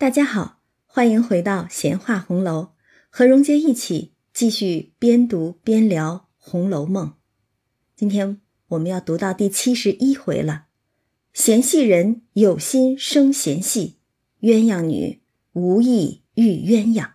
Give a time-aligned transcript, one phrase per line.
[0.00, 2.70] 大家好，欢迎回到闲话红楼，
[3.10, 7.08] 和荣杰一起继续边读边聊《红楼梦》。
[7.94, 10.68] 今天我们要读到第七十一回了。
[11.34, 13.98] 嫌隙人有心生嫌隙，
[14.40, 15.20] 鸳鸯女
[15.52, 17.10] 无意遇鸳鸯。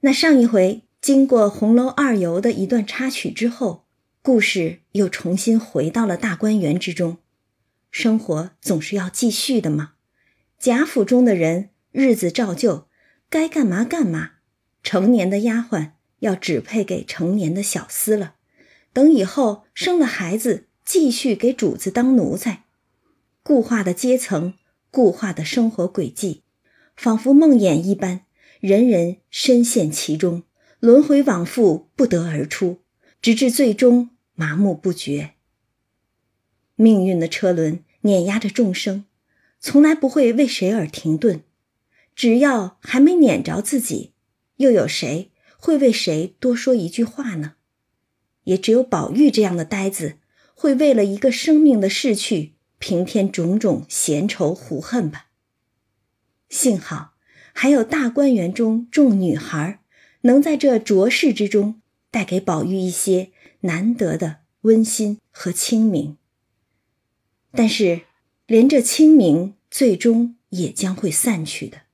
[0.00, 3.84] 那上一回经过红楼二游的一段插曲之后，
[4.22, 7.18] 故事又重新回到了大观园之中。
[7.90, 9.92] 生活总是要继续的嘛。
[10.62, 12.86] 贾府中的人日子照旧，
[13.28, 14.34] 该干嘛干嘛。
[14.84, 18.36] 成年的丫鬟要指配给成年的小厮了。
[18.92, 22.62] 等以后生了孩子，继续给主子当奴才。
[23.42, 24.54] 固化的阶层，
[24.92, 26.44] 固化的生活轨迹，
[26.94, 28.20] 仿佛梦魇一般，
[28.60, 30.44] 人人深陷其中，
[30.78, 32.78] 轮回往复，不得而出，
[33.20, 35.32] 直至最终麻木不绝。
[36.76, 39.06] 命运的车轮碾压着众生。
[39.64, 41.44] 从来不会为谁而停顿，
[42.16, 44.12] 只要还没撵着自己，
[44.56, 47.54] 又有谁会为谁多说一句话呢？
[48.42, 50.18] 也只有宝玉这样的呆子，
[50.56, 55.28] 会为了一个生命的逝去，平添种种闲愁胡恨吧。
[56.48, 57.12] 幸好
[57.52, 59.80] 还有大观园中众女孩，
[60.22, 66.16] 能在这浊世之中带给宝玉一些难得的温馨和清明。
[67.52, 68.00] 但是。
[68.52, 71.84] 连这清明，最终也将会散去的。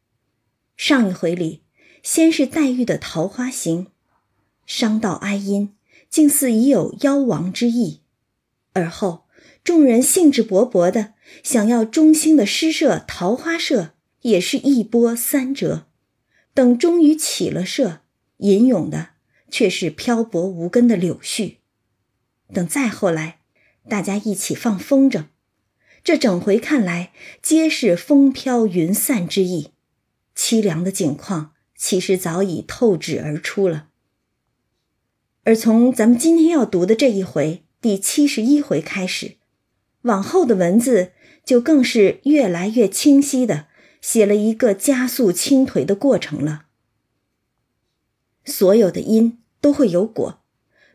[0.76, 1.62] 上一回里，
[2.02, 3.86] 先是黛玉的桃花行，
[4.66, 5.76] 伤到哀音，
[6.10, 8.00] 竟似已有妖亡之意；
[8.72, 9.26] 而后
[9.62, 15.86] 众人兴致勃勃的想要中兴的诗社桃花社，也是一波三折。
[16.54, 18.00] 等终于起了社，
[18.38, 19.10] 吟咏的
[19.48, 21.58] 却是漂泊无根的柳絮。
[22.52, 23.38] 等再后来，
[23.88, 25.26] 大家一起放风筝。
[26.08, 29.72] 这整回看来，皆是风飘云散之意，
[30.34, 33.88] 凄凉的景况其实早已透纸而出了。
[35.44, 39.36] 而从咱们今天要读的这一回第七十一回开始，
[40.00, 41.12] 往后的文字
[41.44, 43.66] 就更是越来越清晰的
[44.00, 46.68] 写了一个加速倾颓的过程了。
[48.46, 50.40] 所有的因都会有果，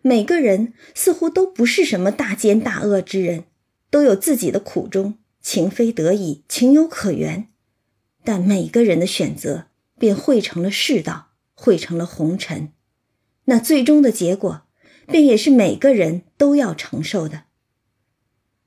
[0.01, 3.43] 每个人似乎都不是什么大奸大恶之人。
[3.93, 7.47] 都有自己的苦衷，情非得已，情有可原，
[8.23, 9.67] 但每个人的选择
[9.99, 12.71] 便汇成了世道，汇成了红尘，
[13.43, 14.63] 那最终的结果，
[15.05, 17.43] 便也是每个人都要承受的。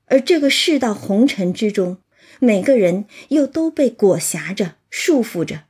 [0.05, 1.97] 而这个世道红尘之中，
[2.39, 5.65] 每个人又都被裹挟着，束缚着。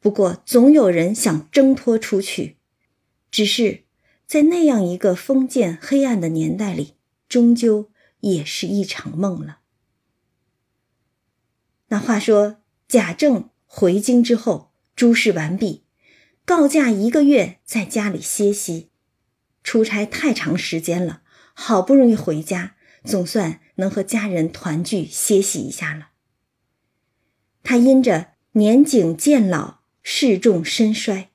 [0.00, 2.56] 不过，总有人想挣脱出去，
[3.30, 3.82] 只是
[4.26, 6.94] 在那样一个封建黑暗的年代里，
[7.28, 7.90] 终究。
[8.20, 9.60] 也是一场梦了。
[11.88, 15.84] 那话说，贾政回京之后，诸事完毕，
[16.44, 18.90] 告假一个月，在家里歇息。
[19.62, 21.22] 出差太长时间了，
[21.52, 26.10] 好不容易回家，总算能和家人团聚歇息一下了。
[27.62, 31.30] 他因着年景渐老，事重身衰，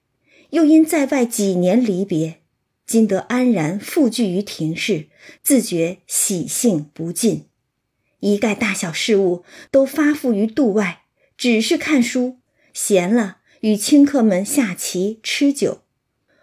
[0.49, 2.41] 又因在外几年离别。
[2.85, 5.07] 今得安然复聚于庭室，
[5.41, 7.45] 自觉喜兴不尽，
[8.19, 12.37] 一概大小事务都发付于度外，只是看书，
[12.73, 15.81] 闲了与清客们下棋吃酒，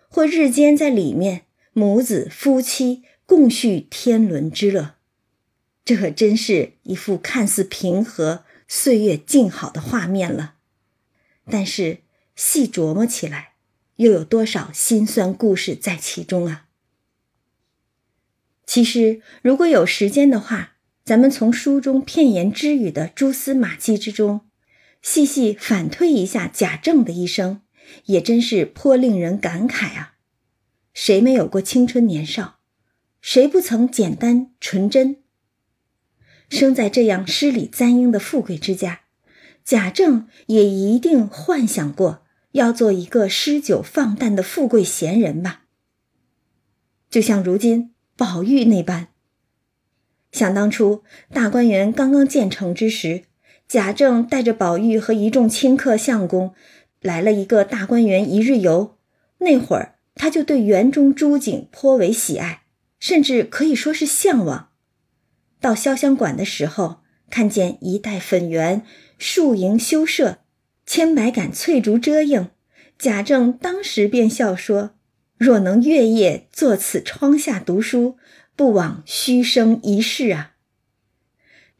[0.08, 1.42] 或日间在里面
[1.72, 4.97] 母子夫妻共叙天伦之乐。
[5.84, 10.54] 这可真是一幅看似平和、岁月静好的画面了，
[11.48, 11.98] 但是
[12.34, 13.51] 细琢磨起来。
[14.02, 16.66] 又有多少辛酸故事在其中啊？
[18.66, 20.72] 其实，如果有时间的话，
[21.04, 24.40] 咱们从书中片言之语的蛛丝马迹之中，
[25.00, 27.62] 细细反推一下贾政的一生，
[28.06, 30.14] 也真是颇令人感慨啊！
[30.92, 32.58] 谁没有过青春年少？
[33.20, 35.19] 谁不曾简单纯真？
[36.48, 39.02] 生在这样诗礼簪缨的富贵之家，
[39.64, 42.21] 贾政也一定幻想过。
[42.52, 45.62] 要做一个诗酒放诞的富贵闲人吧，
[47.10, 49.08] 就像如今宝玉那般。
[50.31, 51.02] 想当初
[51.32, 53.25] 大观园刚刚建成之时，
[53.69, 56.54] 贾政带着宝玉和一众亲客相公
[57.00, 58.96] 来了一个大观园一日游。
[59.38, 62.62] 那会儿他就对园中诸景颇为喜爱，
[63.00, 64.69] 甚至可以说是向往。
[65.58, 67.00] 到潇湘馆的时候，
[67.31, 68.84] 看见一带粉园，
[69.19, 70.41] 树影修舍。
[70.94, 72.50] 千百杆翠竹遮映，
[72.98, 74.90] 贾政当时便笑说
[75.38, 78.18] ：“若能月夜坐此窗下读书，
[78.54, 80.52] 不枉虚生一世啊！”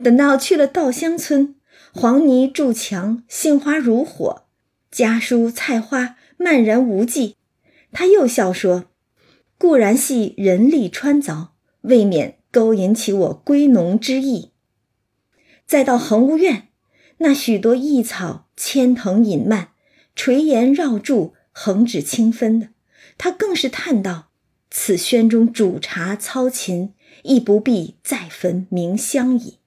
[0.02, 1.56] 等到去了稻香村，
[1.92, 4.46] 黄泥筑墙，杏花如火，
[4.90, 7.36] 家蔬菜花漫然无际。
[7.92, 8.86] 他又笑说
[9.58, 11.48] ：“固然系人力穿凿，
[11.82, 14.52] 未免勾引起我归农之意。”
[15.68, 16.68] 再到恒屋院，
[17.18, 19.70] 那许多异草牵藤引蔓，
[20.14, 22.68] 垂檐绕柱，横指清分的，
[23.18, 24.30] 他更是叹道
[24.70, 26.94] ：“此轩中煮茶操琴，
[27.24, 29.58] 亦不必再焚明香矣。”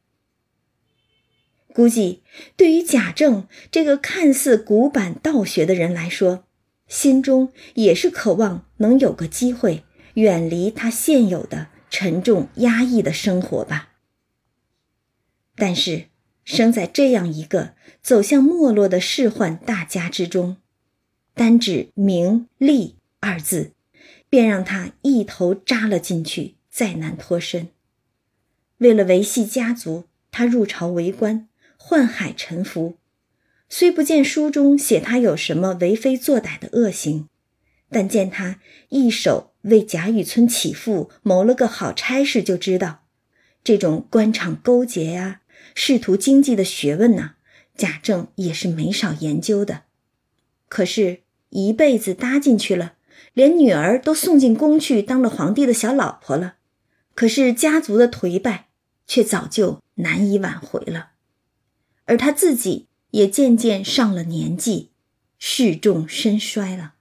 [1.75, 2.23] 估计
[2.55, 6.45] 对于贾政这个看似古板道学的人来说，
[6.87, 9.83] 心中也是渴望能有个机会
[10.13, 13.89] 远离他现有的沉重压抑的生活吧。
[15.57, 16.05] 但是，
[16.45, 20.55] 生在这样一个走向没落的仕宦大家之中，
[21.33, 23.73] 单指名利二字，
[24.29, 27.67] 便让他一头扎了进去，再难脱身。
[28.77, 31.49] 为了维系家族，他入朝为官。
[31.77, 32.97] 宦海沉浮，
[33.69, 37.29] 虽不见书中写他有什么为非作歹的恶行，
[37.91, 38.59] 但见他
[38.89, 43.03] 一手为贾雨村起复谋了个好差事，就知道
[43.63, 45.41] 这种官场勾结呀、
[45.73, 47.35] 仕途经济的学问呢，
[47.75, 49.83] 贾政也是没少研究的。
[50.67, 52.95] 可是，一辈子搭进去了，
[53.33, 56.55] 连女儿都送进宫去当了皇帝的小老婆了，
[57.13, 58.67] 可是家族的颓败
[59.07, 61.11] 却早就难以挽回了。
[62.05, 64.91] 而他自己也渐渐上了年纪，
[65.39, 66.95] 势重身衰了，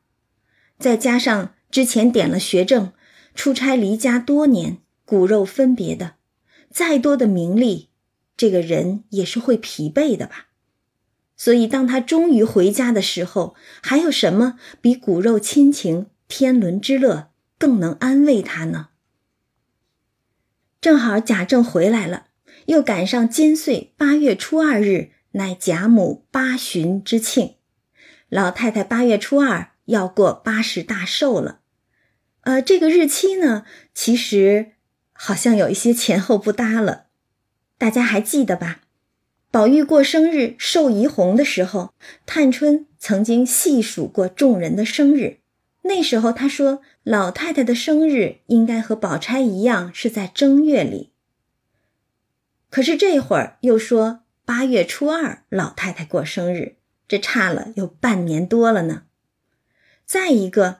[0.79, 2.93] 再加上之前点了学政，
[3.35, 6.15] 出差离家多年，骨肉分别的，
[6.71, 7.89] 再多的名利，
[8.37, 10.49] 这个人也是会疲惫的吧。
[11.37, 18.89] 所以当他终于回家的时候，还有什么比骨肉亲情、天伦之乐更能安慰他呢？
[20.81, 22.27] 正好贾政回来了。
[22.67, 27.57] 又赶上金岁八月初二日，乃贾母八旬之庆。
[28.31, 31.61] 老太太八月初二要过八十大寿了。
[32.43, 34.73] 呃，这个日期呢，其实
[35.13, 37.09] 好像有一些前后不搭了。
[37.85, 38.81] 大家还记得吧？
[39.51, 41.93] 宝玉过生日寿怡红的时候，
[42.25, 45.41] 探春曾经细数过众人的生日。
[45.83, 51.11] 那时候她说，老太太的生日应该和宝钗一样是在正月里。
[52.71, 56.77] 可是这会儿又说八月初二老太太过生日，
[57.07, 59.03] 这差了有半年多了呢。
[60.07, 60.79] 再一个，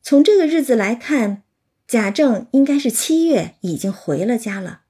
[0.00, 1.42] 从这个日子来看，
[1.86, 4.84] 贾政应该是七月已经回了家了。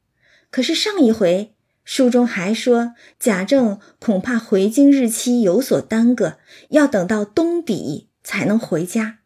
[0.50, 1.54] 可是上一回
[1.84, 6.38] 书中还说贾政恐怕回京日期有所耽搁，
[6.70, 9.18] 要等到冬底才能回家。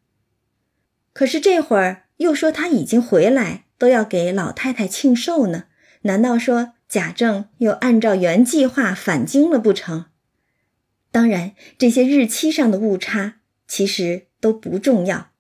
[1.13, 5.65] 可是这会儿又说他已经回来，都要给老太太庆寿呢。
[6.03, 6.75] 难道说？
[6.89, 10.05] 贾政又按照原计划返京了不成？
[11.11, 13.37] 当然，这些日期上的误差
[13.67, 15.31] 其实都不重要。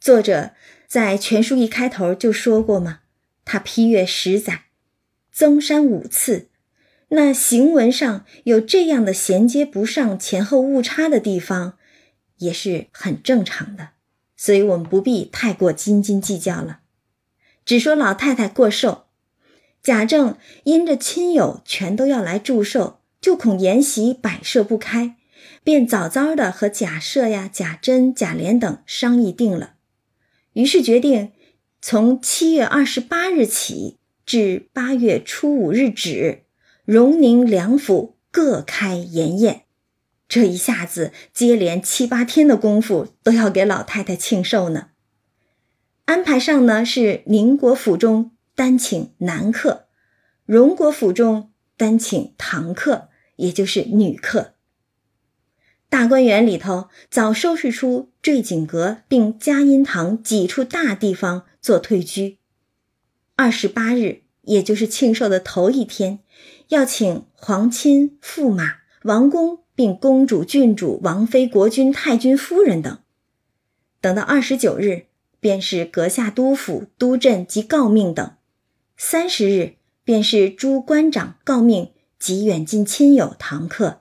[0.00, 0.52] 作者
[0.86, 3.00] 在全书一开头就说过嘛，
[3.44, 4.62] 他批阅十载，
[5.38, 6.48] 增删五次，
[7.10, 11.78] 那行文上有这样的衔接不上、前后误差的地方，
[12.38, 13.90] 也是很正常的。
[14.36, 16.80] 所以我们不必太过斤斤计较了，
[17.64, 19.04] 只说老太太过寿。
[19.80, 25.14] 贾政因着亲友全都要来祝寿，就恐筵席摆设不开，
[25.62, 29.74] 便早早的和贾赦呀、贾珍、贾琏等商议定了。
[30.54, 31.30] 于是决定
[31.80, 33.98] 从七月二十八日起
[34.28, 36.42] 至八月初五日止，
[36.84, 39.62] 荣宁两府各开筵宴。
[40.28, 44.88] 这一下子接连七八天的功夫，都要给老太太庆寿呢。
[46.04, 48.32] 安排上呢是宁国府中。
[48.54, 49.86] 单请男客，
[50.44, 54.54] 荣国府中单请堂客，也就是女客。
[55.88, 62.37] 大观园里头早收拾出坠锦阁并嘉荫堂几处大地方做退居。
[63.40, 66.18] 二十八日，也就是庆寿的头一天，
[66.70, 72.98] 要请皇亲、驸马、王公，并公主、郡主、王妃、国君、太君夫人等。
[74.00, 75.04] 等到二十九日，
[75.38, 78.28] 便是阁下督府、督镇及诰命等。
[78.96, 84.00] 三十日便是诸官长诰命及远近亲友堂客，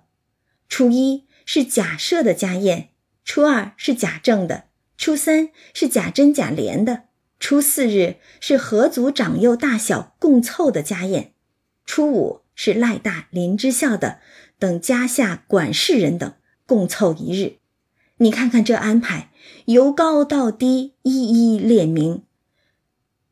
[0.67, 2.89] 初一是贾赦的家宴，
[3.24, 4.63] 初二是贾政的，
[4.98, 7.03] 初三是贾珍贾琏的，
[7.39, 11.34] 初四日是合族长幼大小共凑的家宴，
[11.86, 14.20] 初五是赖大林之孝的
[14.58, 16.34] 等家下管事人等
[16.65, 17.58] 共凑一日。
[18.17, 19.32] 你看看这安排，
[19.65, 22.24] 由高到低一一列明。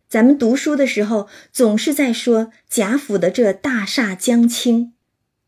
[0.08, 4.94] 咱们读书的时候，总是在说贾府的这大厦将倾，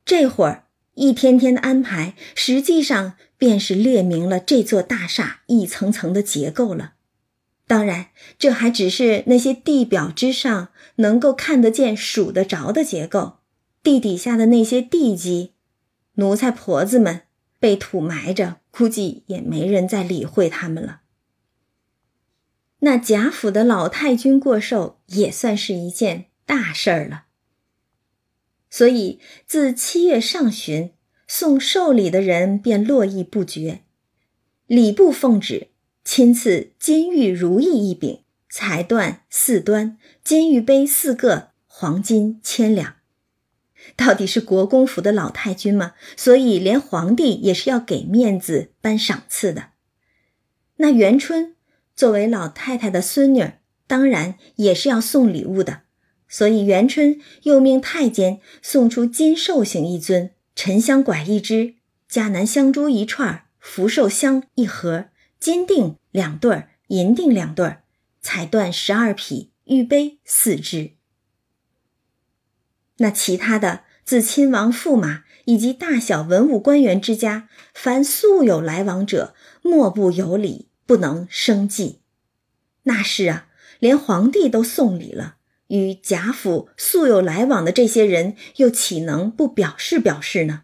[0.03, 6.95] 这会儿一天天的安排，实际上便是列明了这座大厦一层层的结构了。
[7.67, 13.39] 当然，这还只是那些地表之上能够看得见、数得着的结构，
[13.83, 15.51] 地底下的那些地基，
[16.13, 17.23] 奴才婆子们
[17.59, 21.01] 被土埋着，估计也没人再理会他们了。
[22.79, 27.25] 那贾府的老太君过寿，也算是一件大事儿了。
[28.69, 30.93] 所以，自七月上旬，
[31.27, 33.81] 送寿礼的人便络绎不绝，
[34.67, 35.67] 礼部奉旨。
[36.09, 42.95] 亲赐金玉如意一柄，彩缎四端，金玉杯四个，黄金千两。
[43.97, 49.71] 到底是国公府的老太君嘛，所以连皇帝也是要给面子颁赏赐的。
[50.77, 51.57] 那元春
[51.93, 53.45] 作为老太太的孙女，
[53.85, 55.81] 当然也是要送礼物的，
[56.29, 61.73] 所以元春又命太监送出金寿星一尊，沉香拐一支，
[62.09, 65.07] 迦南香珠一串，福寿香一盒。
[65.39, 67.83] 金锭两对儿，银锭两对儿，
[68.21, 70.93] 彩缎十二匹，玉杯四只。
[72.97, 82.01] 那其他的，自亲王驸马以及大小文武官员之家，凡素有来往者，莫不有礼，不能生忌。
[82.83, 83.47] 那是啊，
[83.79, 90.63] 连皇帝都送礼了，与贾府素有来往的这些人，又岂能不表示表示呢？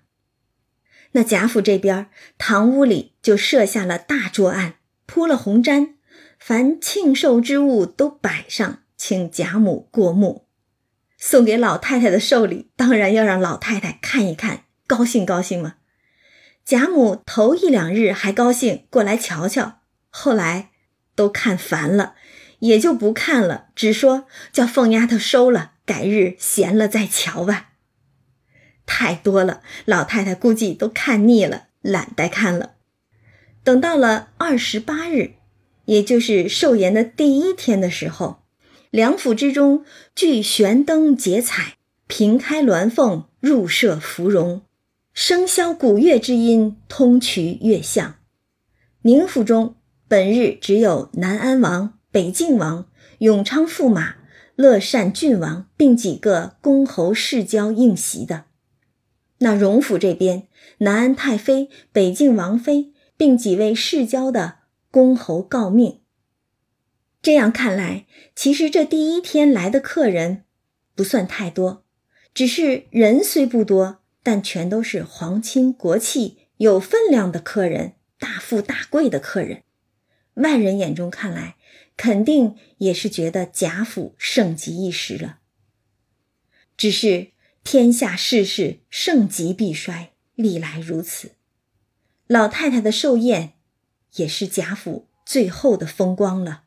[1.13, 5.93] 那贾府这边，堂屋里就设下了大桌案，铺了红毡，
[6.39, 10.47] 凡庆寿之物都摆上，请贾母过目。
[11.17, 15.75] 送给老太太的寿礼，当然要让老太太看一看，高兴高兴嘛。
[16.65, 20.71] 贾母头一两日还高兴过来瞧瞧，后来
[21.15, 22.15] 都看烦了，
[22.59, 27.72] 也就不看了，只说叫凤丫头收了，改日闲了再瞧吧。
[28.85, 32.71] 太多了，老太太估计都看腻了，懒得看了。
[33.63, 35.35] 等到了二十八日，
[35.85, 38.43] 也就是寿筵的第一天的时候，
[38.89, 41.75] 梁府之中俱悬灯结彩，
[42.07, 44.61] 平开鸾凤，入设芙蓉，
[45.15, 48.15] 笙箫鼓乐之音，通衢乐巷。
[49.03, 49.75] 宁府中
[50.07, 52.87] 本日只有南安王、北静王、
[53.19, 54.15] 永昌驸马、
[54.55, 58.45] 乐善郡王，并几个公侯世交应席的。
[59.43, 60.47] 那荣府这边，
[60.77, 64.59] 南安太妃、北静王妃，并几位世交的
[64.89, 65.99] 公侯告命。
[67.21, 70.45] 这样看来，其实这第一天来的客人
[70.95, 71.83] 不算太多，
[72.33, 79.63] 只是人虽不多，但全都是皇亲国戚、有分量的客人，大富大贵的客人。
[80.35, 81.57] 外人眼中看来，
[81.97, 85.39] 肯定也是觉得贾府盛极一时了。
[86.77, 87.32] 只是。
[87.63, 91.31] 天下事事盛极必衰，历来如此。
[92.27, 93.53] 老太太的寿宴，
[94.15, 96.63] 也是贾府最后的风光了。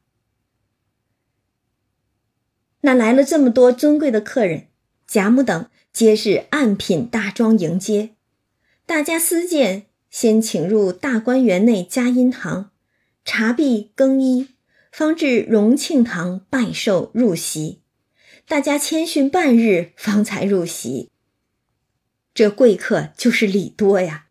[2.81, 4.69] 那来了这么多尊贵的客人，
[5.07, 8.15] 贾母等皆是按品大庄迎接。
[8.85, 12.71] 大家私见，先请入大观园内嘉荫堂，
[13.25, 14.50] 茶毕更衣，
[14.93, 17.83] 方至荣庆堂拜寿入席。
[18.49, 21.11] 大家谦逊半日，方才入席。
[22.33, 24.26] 这贵客就是礼多呀。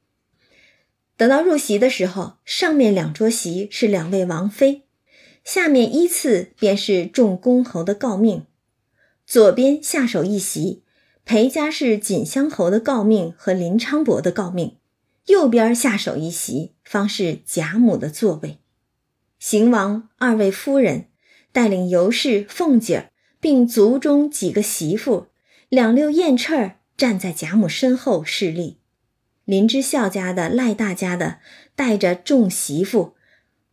[1.17, 4.83] 等到入席的时候，上面两桌席是两位王妃，
[5.43, 8.45] 下面依次便是众公侯的诰命。
[9.27, 10.83] 左边下手一席，
[11.25, 14.77] 裴家是锦香侯的诰命和林昌伯的诰命；
[15.25, 18.59] 右边下手一席，方是贾母的座位。
[19.39, 21.09] 邢王二位夫人
[21.51, 23.11] 带领尤氏、凤姐儿。
[23.45, 25.27] 并族中几个媳妇，
[25.69, 28.79] 两溜燕翅儿站在贾母身后侍立。
[29.43, 31.37] 林之孝家的、赖大家的
[31.75, 33.13] 带着众媳妇，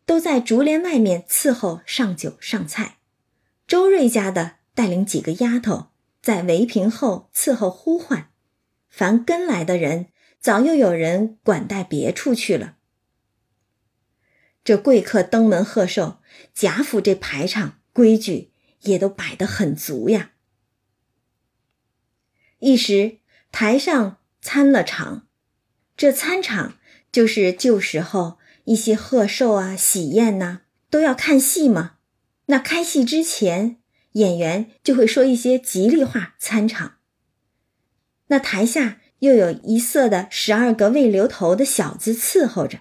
[0.04, 2.98] 都在竹帘外面伺候上酒上菜。
[3.66, 5.86] 周瑞家的带领几个丫头
[6.20, 8.28] 在围屏后伺候呼唤。
[8.90, 12.76] 凡跟来的人，早又有人管带别处去了。
[14.62, 16.18] 这贵客登门贺寿，
[16.52, 18.51] 贾府这排场规矩。
[18.82, 20.32] 也都摆得很足呀。
[22.60, 23.18] 一时
[23.50, 25.26] 台上参了场，
[25.96, 26.78] 这参场
[27.10, 31.96] 就是旧时候一些贺寿啊、喜宴呐，都要看戏嘛。
[32.46, 33.78] 那开戏之前，
[34.12, 36.98] 演员就会说一些吉利话参场。
[38.28, 42.80] 那台下又有一色的十二个未留头的小子伺候着，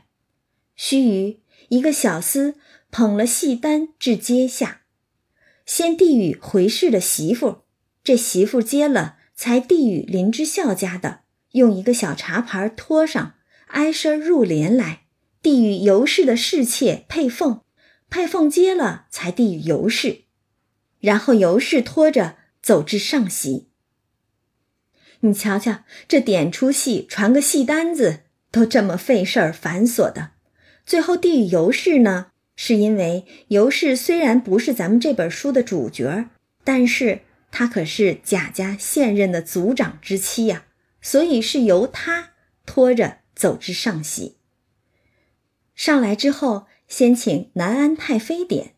[0.75, 1.39] 须臾，
[1.69, 2.55] 一个小厮
[2.89, 4.80] 捧了戏单至阶下。
[5.73, 7.61] 先递与回氏的媳妇，
[8.03, 13.35] 这媳妇接了，才递与林之孝家的，用一个小茶盘托上，
[13.67, 15.03] 挨身入帘来，
[15.41, 17.61] 递与尤氏的侍妾佩凤，
[18.09, 20.23] 佩凤接了才递与尤氏，
[20.99, 23.69] 然后尤氏拖着走至上席。
[25.21, 30.31] 你瞧瞧，这点出戏、传个戏单子都这么费事儿、繁琐的。
[30.85, 36.29] 最后递与尤氏呢，是因为尤氏虽然不是咱们这本书的主角，
[36.63, 40.65] 但是她可是贾家现任的族长之妻呀，
[41.01, 42.31] 所以是由她
[42.65, 44.37] 拖着走至上席。
[45.73, 48.73] 上来之后，先请南安太妃点，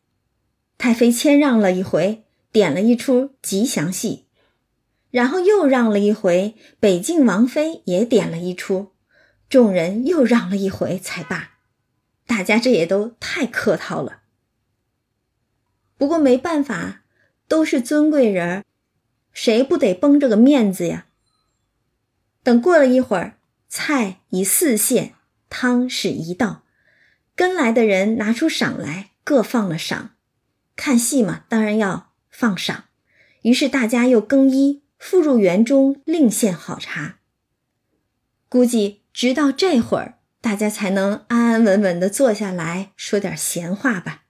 [0.78, 4.28] 太妃谦让了一回，点了一出吉祥戏。
[5.12, 8.94] 然后又让了一回，北静王妃也点了一出，
[9.50, 11.53] 众人又让了一回才罢。
[12.34, 14.24] 大家这也都太客套了。
[16.00, 17.04] 不过没办法，
[17.48, 18.64] 都是尊贵人儿，
[19.32, 21.06] 谁不得绷着个面子呀？
[22.42, 23.38] 等过了一会儿，
[23.70, 25.14] 菜已四献，
[25.48, 26.64] 汤是一道，
[27.36, 30.16] 跟来的人拿出赏来，各放了赏。
[30.76, 32.86] 看戏嘛，当然要放赏。
[33.44, 34.82] 于是大家又更衣。
[34.98, 37.20] 复入园中，另献好茶。
[38.50, 44.26] 估计直到这会儿，大家才能安安稳稳的坐下来说点闲话吧。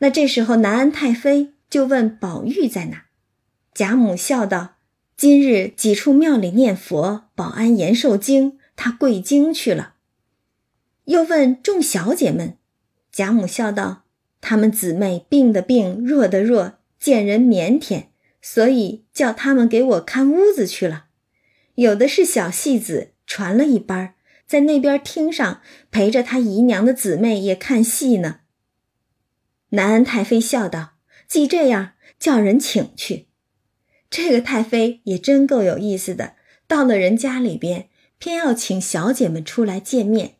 [0.00, 3.06] 那这时候，南安太妃就问宝玉在哪。
[3.72, 4.74] 贾母笑道
[5.16, 9.94] ：“今日几处庙里念佛，保安延寿经，他跪经去了。”
[11.06, 12.58] 又问众小姐们，
[13.10, 14.04] 贾母笑道
[14.42, 18.08] ：“她们姊妹病的病，弱的弱，见人腼腆。”
[18.44, 21.06] 所以叫他们给我看屋子去了，
[21.76, 24.14] 有的是小戏子传了一班儿，
[24.46, 28.40] 在那边厅上陪着他姨娘的姊妹也看戏呢。
[29.70, 30.94] 南安太妃笑道
[31.26, 33.28] ：“既这样，叫人请去。”
[34.10, 36.34] 这个太妃也真够有意思的，
[36.66, 40.34] 到了人家里边，偏要请小姐们出来见面，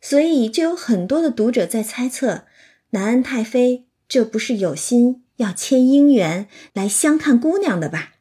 [0.00, 2.46] 所以就有很多的读者在猜测，
[2.90, 5.24] 南安太妃这不是有心。
[5.36, 8.12] 要牵姻缘来相看姑娘的吧？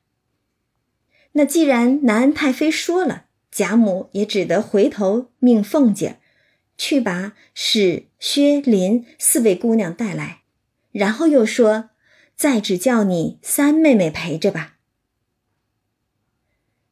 [1.33, 6.19] 那既然南安太妃说了，贾母也只得回头命凤姐
[6.77, 10.43] 去把史、薛、林四位姑娘带来，
[10.91, 11.89] 然后又说
[12.35, 14.77] ：“再只叫你三妹妹陪着吧。”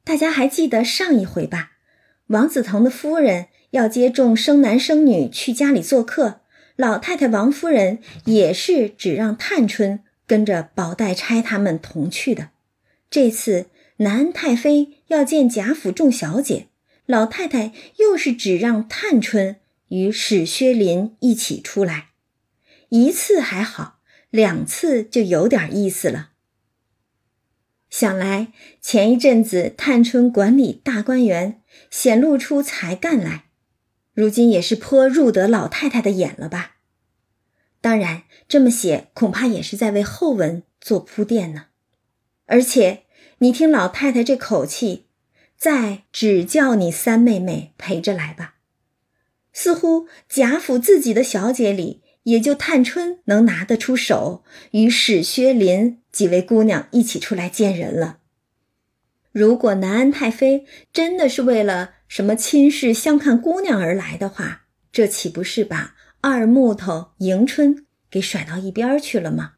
[0.03, 1.71] 大家还记得上一回吧？
[2.27, 6.41] 王子腾的夫人要接众生男生女去家里做客，
[6.75, 10.03] 老太太王夫人也是只让探春。
[10.27, 12.49] 跟着宝黛钗他们同去的。
[13.09, 13.65] 这次
[14.01, 16.67] 南安太妃要见贾府众小姐，
[17.05, 19.57] 老太太又是只让探春
[19.89, 22.11] 与史薛林一起出来。
[22.87, 26.29] 一次还好，两次就有点意思了。
[27.89, 33.49] 想来前一阵子探春管理大观园，显露出才干来，
[34.13, 36.77] 如今也是颇入得老太太的眼了吧？
[37.81, 41.65] 当然，这么写恐怕也是在为后文做铺垫呢。
[42.45, 43.03] 而且，
[43.41, 45.05] 你听老太太这口气，
[45.57, 48.55] 再只叫你三妹妹陪着来吧。
[49.53, 58.19] 似乎贾府自己的小姐里，也就探春能拿得出手，与史薛林几位姑娘一起出来见人了。
[59.31, 65.95] 如果南安太妃真的是为了什么亲事相看姑娘而来的话，这岂不是把？
[66.21, 69.53] 二木头迎春给甩到一边去了吗？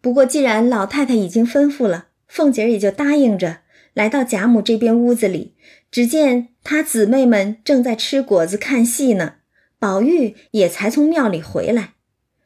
[0.00, 3.60] 不过既然老太太已经吩咐了，凤姐也就答应着
[3.92, 5.54] 来到贾母这边屋子里。
[5.90, 9.34] 只见她姊妹们正在吃果子看戏呢，
[9.78, 11.94] 宝玉也才从庙里回来。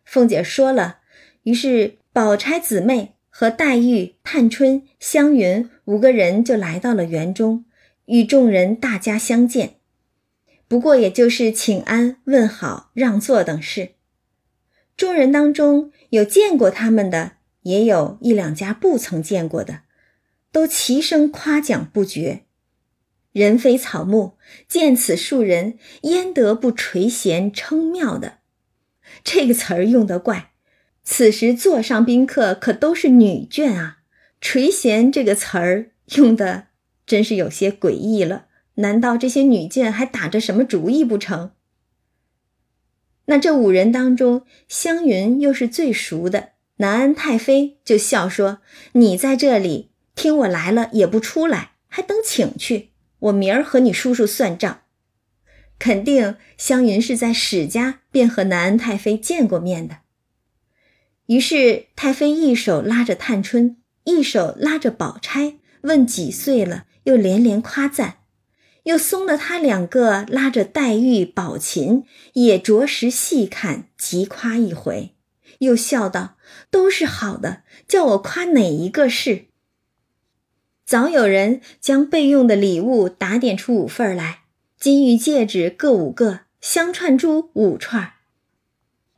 [0.05, 0.99] 凤姐说了，
[1.45, 7.65] 于是宝钗姊妹和黛玉、探春、湘云五个人就来到了园中，
[8.07, 9.77] 与众人大家相见。
[10.67, 13.93] 不过也就是请安、问好、让座等事。
[14.95, 19.83] 众人当中有见过他们的，也有一两家不曾见过的，
[20.53, 22.45] 都齐声夸奖不绝。
[23.33, 28.39] 人非草木，见此数人，焉得不垂涎称妙的？
[29.23, 30.53] 这个词儿用得怪。
[31.05, 33.99] 此时座上宾客可都是女眷啊，
[34.41, 36.69] 垂涎这个词儿用的
[37.07, 38.47] 真是有些诡异了。
[38.75, 41.53] 难道这些女眷还打着什么主意不成？
[43.27, 46.51] 那这五人当中，湘云又是最熟的。
[46.79, 48.59] 南安太妃就笑说
[48.93, 52.91] ：“你在这里听我来了也不出来，还等请去？
[53.21, 54.81] 我明儿和你叔叔算账。”
[55.79, 59.99] 肯定湘云是在史家便和南安太妃见过面的。
[61.27, 66.87] 于是太妃一手拉着探春，一手拉着宝钗，问几岁了。
[67.05, 68.19] 又连连夸赞，
[68.83, 75.15] 又松了他两个拉着黛玉、宝琴，也着实细看，极夸一回，
[75.61, 76.37] 又笑道
[76.71, 79.47] ：“都是好的，叫我夸哪一个是？”
[80.85, 84.45] 早有人将备用的礼物打点出五份来，
[84.79, 88.15] 金玉戒指各五个，香串珠五串。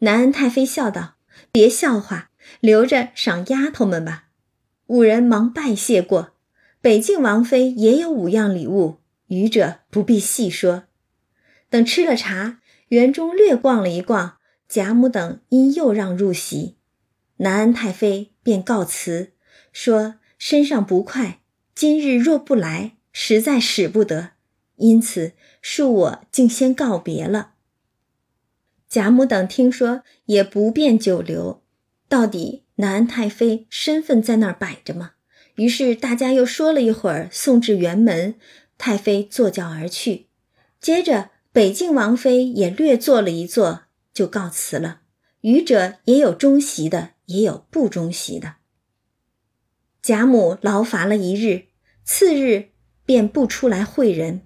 [0.00, 1.14] 南安太妃笑道
[1.52, 4.24] ：“别笑话，留着赏丫头们吧。”
[4.88, 6.32] 五人忙拜谢过。
[6.80, 10.84] 北静王妃也有五样礼物，余者不必细说。
[11.68, 12.58] 等吃了茶，
[12.88, 16.78] 园中略逛了一逛，贾母等因又让入席，
[17.42, 19.33] 南安太妃便告辞，
[19.72, 21.40] 说身上不快。
[21.74, 24.33] 今日若不来，实在使不得，
[24.76, 25.33] 因此
[25.64, 27.53] 恕我竟先告别了。
[28.90, 31.62] 贾母等听说，也不便久留。
[32.11, 35.12] 到底南安太妃身份在那儿摆着嘛，
[35.55, 38.35] 于是大家又说了一会儿，送至辕门，
[38.76, 40.26] 太妃坐轿而去。
[40.79, 45.00] 接着北静王妃也略坐了一坐，就告辞了。
[45.40, 48.57] 余者也有中席的，也有不中席的。
[50.03, 51.71] 贾母劳乏了一日。
[52.03, 52.71] 次日
[53.05, 54.43] 便不出来会人，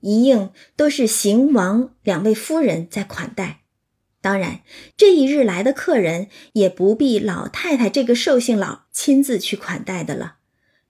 [0.00, 3.60] 一应都是邢王两位夫人在款待。
[4.20, 4.62] 当然，
[4.96, 10.38] 这一日来的客人也不必老太太这个寿星老亲自去款待的了。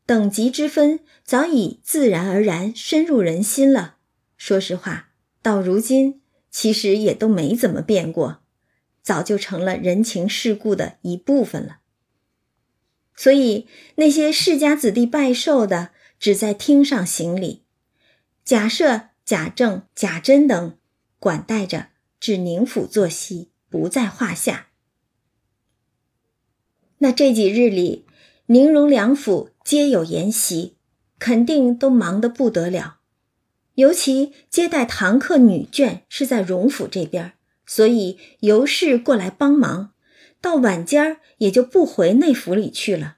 [0.07, 3.97] 等级之分早已自然而然深入人心了。
[4.39, 5.11] 说实话，
[5.43, 8.44] 到如今其实也都没怎么变过，
[9.05, 11.79] 早就成了人情世故的一部分了。
[13.15, 15.93] 所以那些世家子弟拜寿的。
[16.17, 17.65] 只在厅上行礼，
[18.47, 20.79] 贾赦、贾政、贾珍等
[21.19, 21.89] 管带着
[22.19, 24.69] 至宁府坐席，不在话下。
[26.99, 28.07] 那这几日里，
[28.47, 30.77] 宁荣两府皆有筵席，
[31.19, 33.01] 肯定都忙得不得了。
[33.75, 37.35] 尤其接待堂客女眷是在荣府这边，
[37.75, 39.95] 所以尤氏过来帮忙，
[40.41, 43.17] 到晚间儿也就不回内府里去了。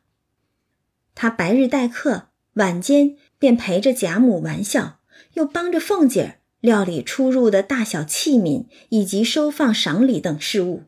[1.15, 2.29] 他白日待客。
[2.55, 5.01] 晚间便陪着贾母玩笑，
[5.35, 10.85] 又帮着凤姐儿料理出入的大小器皿，以及收放赏礼等事务。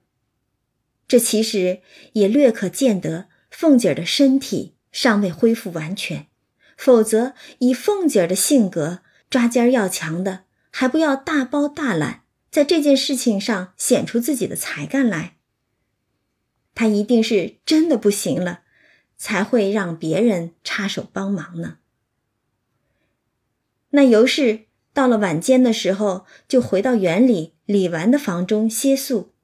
[1.07, 1.83] 这其实
[2.15, 6.29] 也略可见得凤姐儿的身体尚未恢复完全，
[6.79, 15.37] 否则以凤姐儿的性格，抓尖要强的，还不要大包大揽，在这件事情上显出自己的才干来。
[16.75, 18.61] 他一定是真的不行了。
[19.21, 21.79] 才会让别人插手帮忙呢。
[23.91, 29.35] 那尤氏到了晚间的时候，就回到园里李纨的房中歇宿。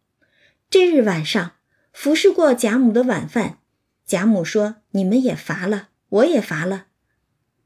[0.70, 1.54] 这日晚上
[1.92, 3.58] 服侍过贾母的晚饭，
[4.06, 6.86] 贾母说：“你们也乏了，我也乏了，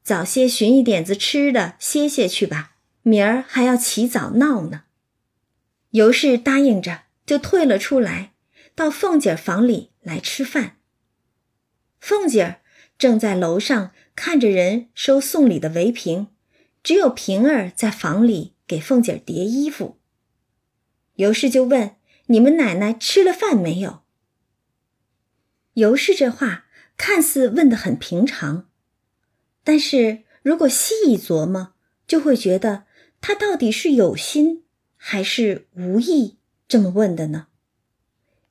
[0.01, 2.71] 早些寻一点子吃的歇歇去吧，
[3.03, 4.85] 明儿还要起早闹呢。”
[5.91, 8.33] 尤氏答应着，就退了出来，
[8.75, 10.77] 到凤姐房里来吃饭。
[11.99, 12.59] 凤姐
[12.97, 16.27] 正在楼上看着人收送礼的围屏，
[16.83, 19.99] 只有平儿在房里给凤姐叠衣服。
[21.15, 21.95] 尤氏就问
[22.27, 24.03] ：“你们奶奶吃了饭没有？”
[25.73, 28.69] 尤氏这话看似问得很平常，
[29.63, 31.73] 但是如果细一琢磨，
[32.07, 32.85] 就会觉得
[33.19, 34.65] 她到底是有心
[35.01, 37.47] 还是无意这么问的呢？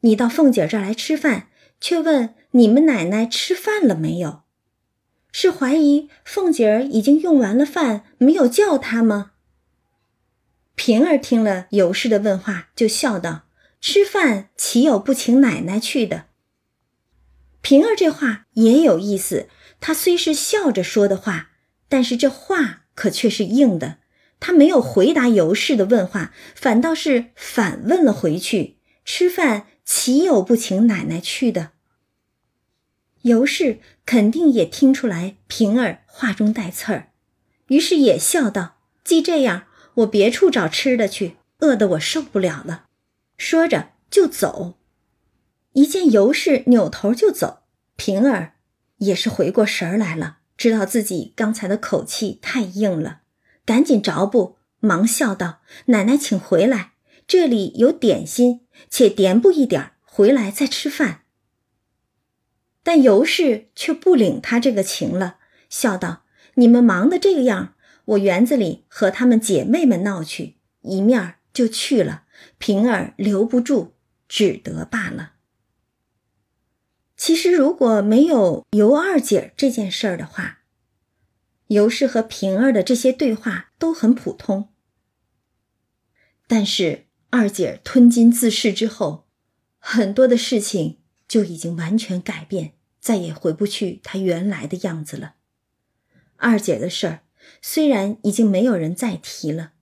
[0.00, 1.48] 你到凤姐这儿来吃饭，
[1.80, 2.34] 却问。
[2.52, 4.40] 你们奶奶吃饭了没有？
[5.30, 9.32] 是怀疑凤姐儿已经用完了饭，没有叫她吗？
[10.74, 13.42] 平儿听了尤氏的问话，就笑道
[13.82, 16.28] ：“吃饭岂有不请奶奶去的？”
[17.60, 21.50] 平儿这话也有意思，她虽是笑着说的话，
[21.90, 23.98] 但是这话可却是硬的。
[24.40, 31.70] 他没有回答尤氏的问话，反倒是反问了回去：“吃饭岂有不请奶奶去的？”
[33.22, 37.10] 尤氏肯定也听出来平儿话中带刺儿，
[37.66, 42.86] 于是也笑道：“既这样，我别处找吃的去，饿得我受不了了。”
[43.36, 44.78] 说着就走。
[45.72, 47.64] 一见尤氏扭头就走，
[47.96, 48.54] 平儿
[48.98, 53.20] 也是回过神来了，知道自己刚才的口气太硬了，
[53.68, 55.60] 赶紧着步，忙笑道
[55.92, 56.92] ：“奶奶请回来，
[57.26, 61.24] 这里有点心，且点补一点，回来再吃饭。”
[62.82, 65.36] 但尤氏却不领他这个情了，
[65.68, 66.22] 笑道
[66.56, 67.74] ：“你们忙的这个样，
[68.06, 72.22] 我园子里和他们姐妹们闹去，一面就去了。
[72.56, 73.92] 平儿留不住，
[74.26, 75.32] 只得罢了。
[77.18, 80.57] 其实如果没有尤二姐这件事儿的话，
[81.68, 84.68] 尤氏和平儿的这些对话都很普通。
[86.46, 89.26] 但是二姐吞金自噬之后，
[89.78, 95.34] 很多的事情就已经完全改变，再也回不去她原来的样子了。
[96.36, 97.20] 二姐的事儿
[97.60, 99.72] 虽然已经没有人再提了，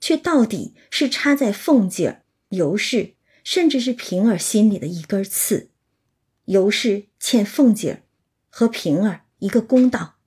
[0.00, 5.70] 却到底是插在凤姐儿、尤氏，甚至是平儿心里的一根刺。
[6.46, 8.02] 尤氏欠凤姐儿
[8.48, 10.17] 和平儿一个公道，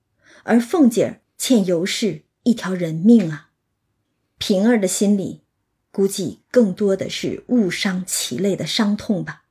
[0.43, 3.51] 而凤姐儿欠尤氏一条人命啊！
[4.37, 5.41] 平儿的心里。
[5.93, 9.43] 估计更多的是误伤其类的伤痛吧。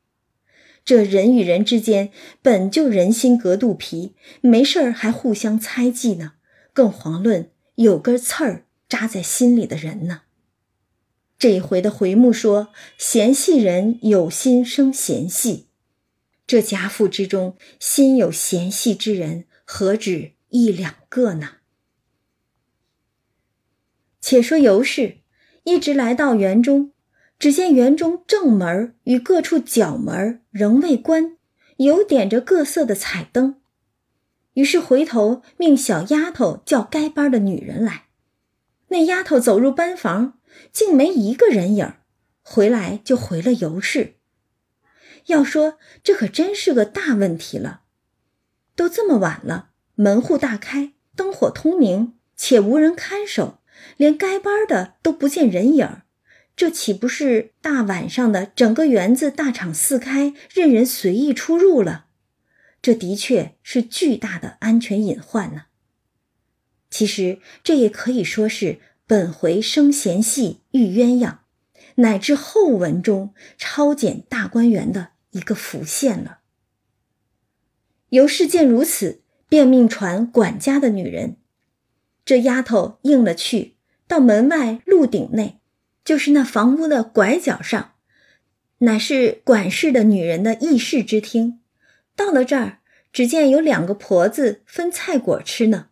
[0.86, 6.32] 这人与人之间本就人心隔肚皮，没事儿还互相猜忌呢，
[6.72, 10.22] 更遑论有根刺儿扎在心里的人呢。
[11.38, 15.68] 这一回的回目说：“嫌隙人有心生嫌隙。”
[16.46, 21.56] 这家父之中心有嫌隙之人，何止一两个呢？
[24.20, 25.16] 且说尤氏。
[25.64, 26.92] 一直来到园中，
[27.38, 31.36] 只见园中正门与各处角门仍未关，
[31.76, 33.60] 有点着各色的彩灯。
[34.54, 38.06] 于是回头命小丫头叫该班的女人来。
[38.88, 40.40] 那丫头走入班房，
[40.72, 41.94] 竟没一个人影
[42.42, 44.16] 回来就回了尤氏。
[45.26, 47.82] 要说这可真是个大问题了。
[48.74, 49.69] 都这么晚了，
[50.00, 53.58] 门户大开，灯火通明，且无人看守。
[53.98, 56.00] 连该班的都不见人影，
[56.56, 62.06] 这岂不是大晚上的整个园子大敞四开，任人随意出入了？
[62.80, 65.64] 这的确是巨大的安全隐患呢。
[66.88, 71.40] 其实这也可以说是本回生嫌戏遇鸳鸯，
[71.96, 76.38] 乃至后文中抄检大观园的一个浮现了。
[78.08, 79.19] 尤氏见如此，
[79.50, 81.36] 便命传管家的女人。
[82.24, 83.74] 这丫头应了去，
[84.08, 85.58] 到门外路顶内，
[86.02, 87.92] 就是那房屋的拐角上，
[88.78, 91.60] 乃是管事的女人的议事之厅。
[92.16, 92.78] 到了这儿，
[93.12, 95.88] 只见有两个婆子分菜果吃呢。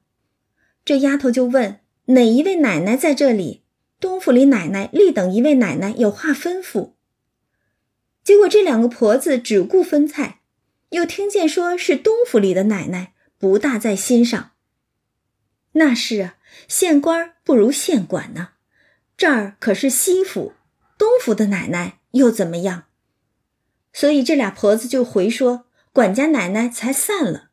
[0.84, 3.64] 这丫头就问哪一位奶奶在这里？
[4.00, 6.92] 东府里奶奶立等一位奶奶有话吩咐。
[8.22, 10.42] 结果这两个婆子只顾分菜，
[10.90, 14.52] 又听见说是东府里的奶奶，不大在心上。
[15.72, 18.50] 那是啊，县官不如县管呢。
[19.16, 20.54] 这儿可是西府，
[20.96, 22.84] 东府的奶奶又怎么样？
[23.92, 27.50] 所以这俩婆子就回说，管家奶奶才散了。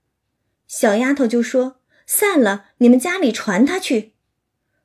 [0.68, 4.14] 小丫头就说散了，你们家里传她去。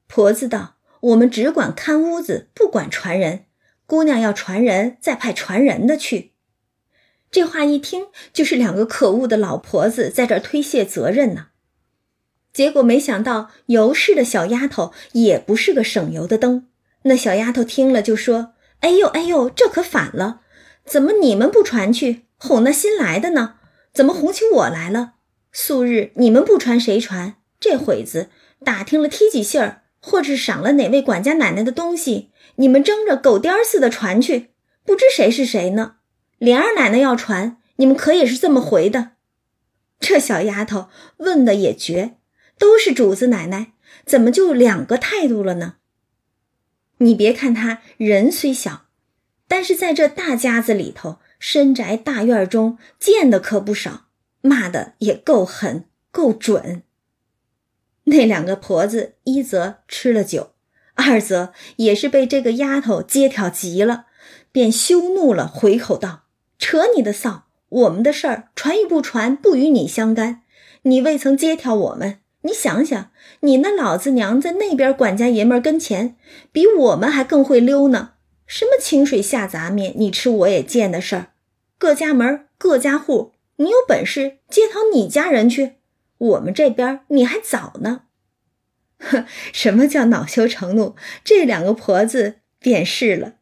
[0.06, 3.46] 婆子道：我们只管看屋子，不管传人。
[3.86, 6.29] 姑娘要传人，再派传人的去。
[7.30, 11.48] 这话一听，就是两个可恶的老婆子在这推卸责任呢。
[12.52, 16.66] 结果没想到，尤氏的小丫头也不是个省油的灯。
[17.04, 20.40] 那小丫头听了就说：“哎呦哎呦，这可反了！
[20.84, 23.54] 怎么你们不传去哄那新来的呢？
[23.94, 25.12] 怎么哄起我来了？
[25.52, 27.36] 素日你们不传谁传？
[27.60, 28.28] 这会子
[28.64, 34.50] 打听了踢几信儿，或是赏了哪位管家奶奶的东西，你们争着狗颠似的传去，
[34.84, 35.98] 不知谁是谁呢？
[36.40, 39.12] 莲儿奶奶要传，你们可也是这么回的？
[40.00, 42.16] 这小丫头问的也绝。”
[42.60, 43.72] 都是主子奶奶，
[44.04, 45.76] 怎么就两个态度了呢？
[46.98, 48.84] 你别看她人虽小，
[49.48, 54.08] 但是在这大家子里头，深宅大院中见的可不少，
[54.42, 56.82] 骂的也够狠够准。
[58.04, 60.52] 那两个婆子，一则吃了酒，
[60.92, 64.04] 二则也是被这个丫头接挑急了，
[64.52, 66.24] 便羞怒了，回口道
[66.60, 67.40] ：“扯你的臊！
[67.70, 70.42] 我们的事儿传与不传，不与你相干。
[70.82, 76.16] 你未曾接挑我们。”你想想，你那老子娘在那边管家爷们跟前，
[76.50, 78.12] 比我们还更会溜呢。
[78.46, 81.32] 什么清水下杂面，你吃我也见的事儿。
[81.76, 85.74] 各家门各家户，你有本事接讨你家人去，
[86.16, 88.04] 我们这边你还早呢。
[88.98, 90.96] 哼， 什么叫恼羞成怒？
[91.22, 93.34] 这两个婆子便是了，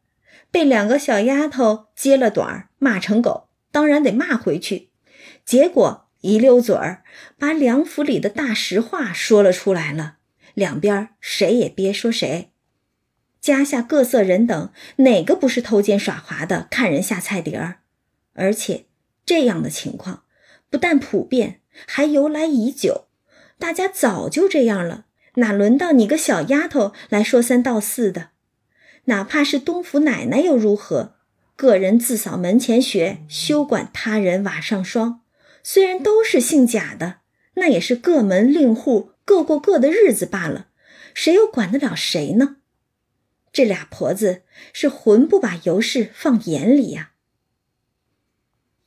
[0.50, 4.90] 被两个小丫头揭了短儿，骂成狗，当然得骂回去。
[5.44, 6.06] 结果。
[6.20, 7.04] 一溜嘴儿，
[7.38, 10.16] 把梁府里的大实话说了出来了。
[10.54, 12.50] 两边谁也别说谁，
[13.40, 17.82] 家下各色人等哪个不是偷奸耍滑的，看人下菜碟儿？
[18.34, 18.86] 而且
[19.24, 20.24] 这样的情况
[20.68, 23.06] 不但普遍，还由来已久。
[23.56, 28.30] 大家早就这样了，哪轮到你个小丫头来说三道四的？
[29.04, 31.17] 哪怕是东府奶奶又如何？
[31.58, 35.22] 个人自扫门前雪，休管他人瓦上霜。
[35.64, 37.16] 虽然都是姓贾的，
[37.54, 40.68] 那也是各门令户各过各的日子罢了，
[41.14, 42.58] 谁又管得了谁呢？
[43.52, 44.42] 这俩婆子
[44.72, 47.14] 是浑不把尤氏放眼里呀。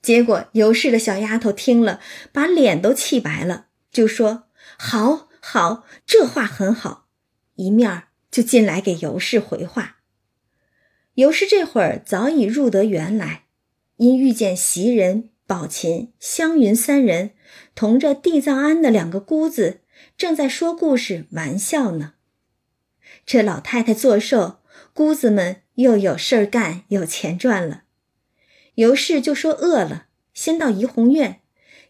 [0.01, 1.99] 结果尤氏的小丫头听了，
[2.31, 4.45] 把脸都气白了，就说
[4.79, 7.10] ：“好，好，这话很好。”
[7.55, 9.97] 一面就进来给尤氏回话。
[11.15, 13.43] 尤氏这会儿早已入得园来，
[13.97, 17.32] 因遇见袭人、宝琴、湘云三人
[17.76, 19.82] 同着地藏庵的两个姑子，
[20.15, 22.13] 正在说故事玩笑呢。
[23.26, 24.60] 这老太太作寿，
[24.93, 27.84] 姑子们又有事儿干，有钱赚了。
[28.76, 31.41] 尤氏就说饿了，先到怡红院，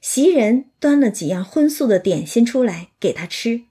[0.02, 3.66] 袭人端了几样荤素的点心出来给他吃。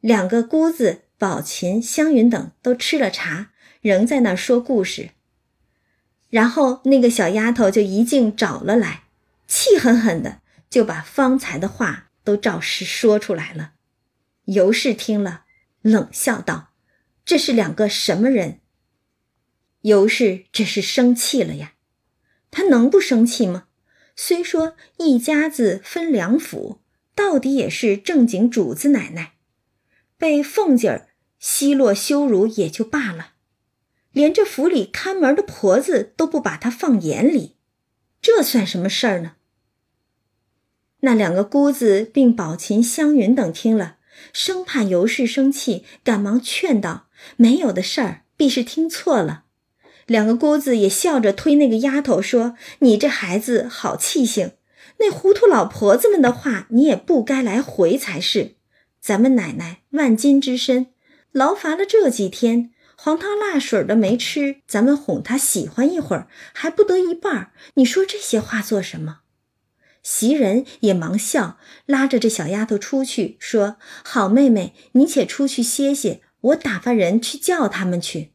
[0.00, 3.49] 两个姑子宝琴、湘云等都吃了茶，
[3.80, 5.10] 仍在那说故事。
[6.28, 9.04] 然后那个小丫头就一径找了来，
[9.48, 13.72] 气狠狠的就把方才的话都照实说出来了。
[14.44, 15.44] 尤氏听了，
[15.82, 16.70] 冷笑道
[17.24, 18.60] ：“这是两个什么人？”
[19.82, 21.72] 尤氏这是生气了呀，
[22.50, 23.68] 他能不生气吗？
[24.14, 26.80] 虽说一家子分两府，
[27.14, 29.32] 到底也是正经主子奶奶。
[30.18, 33.32] 被凤姐儿奚落羞辱也就罢了，
[34.12, 37.56] 连这府里看门的婆子都不把她放眼里，
[38.20, 39.32] 这算什么事儿呢？
[41.00, 43.96] 那两个姑子并宝琴、湘云等听了，
[44.32, 49.44] 生怕尤氏生气，赶忙劝道：“没有的事儿，必是听错了。”
[50.06, 54.52] 两个姑子也笑着推那个丫头说：“你这孩子好气性，
[54.98, 58.56] 那糊涂老婆子们的话，你也不该来回才是。”
[59.00, 60.88] 咱们奶奶万金之身，
[61.32, 69.20] 劳乏了这几天，黄汤辣水的没吃，咱们哄她喜欢一会儿，还不得一半你说这些话做什么？
[70.02, 78.32] 袭人也忙笑，拉着这小丫头出去，说：“好妹妹，你且出去歇歇，我打发人去叫他们去。”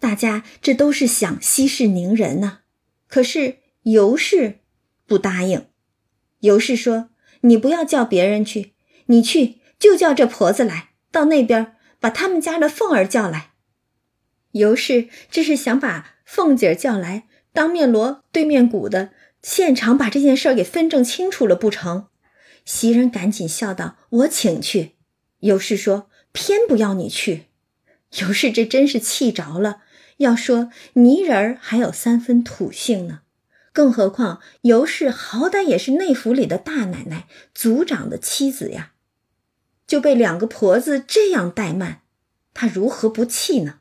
[0.00, 2.62] 大家这都是想息事宁人呢。
[3.06, 4.58] 可是尤氏
[5.06, 5.64] 不答应。
[6.40, 7.10] 尤氏说
[7.42, 8.74] ：“你不要叫别人去，
[9.06, 13.52] 你去。”就叫这婆子来到那边，把他们家的凤儿叫来。
[14.56, 19.10] 尤氏这是想把凤姐叫来，当面锣对面鼓的，
[19.42, 22.06] 现场把这件事儿给分证清楚了不成？
[22.64, 24.96] 袭人赶紧笑道：“我请去。”
[25.40, 27.44] 尤氏说：“偏不要你去。”
[28.18, 29.82] 尤氏这真是气着了。
[30.18, 33.20] 要说泥人儿还有三分土性呢，
[33.74, 38.92] 更何况尤氏好歹也是内府里的大奶奶、族长的妻子呀。
[39.86, 42.00] 就被两个婆子这样怠慢，
[42.54, 43.80] 她如何不气呢？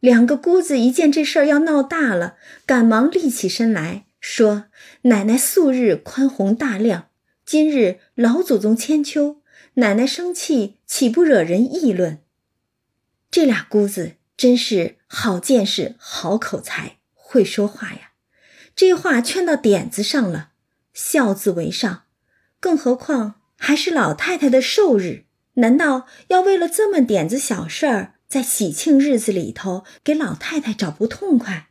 [0.00, 2.36] 两个姑子一见这事儿要闹大了，
[2.66, 4.64] 赶忙立起身来说
[5.02, 7.08] ：“奶奶素日宽宏大量，
[7.44, 9.42] 今日老祖宗千秋，
[9.74, 12.20] 奶奶生气岂不惹人议论？”
[13.30, 18.12] 这俩姑子真是好见识、好口才、会说话呀！
[18.74, 20.50] 这话劝到点子上了，
[20.94, 22.04] 孝字为上，
[22.58, 23.36] 更何况……
[23.62, 31.70] 还是老太太的寿日，难道要为了这么点子小事儿，在喜庆日子里头给老太太找不痛快？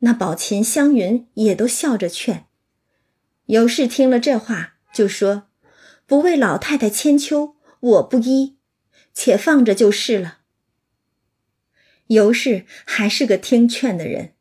[0.00, 2.44] 那宝琴、湘云也都笑着劝。
[3.46, 5.48] 尤氏听了这话，就说
[6.04, 8.58] ：“不为老太太千秋，我不依，
[9.14, 10.40] 且放着就是了。”
[12.08, 14.34] 尤氏还是个听劝的人，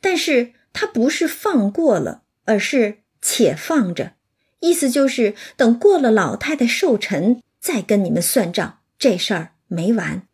[0.00, 4.14] 但是他不是放过了，而是且放着。
[4.60, 10.28] 意思就是等过了老太太寿辰，再跟你们算账，这事儿没完。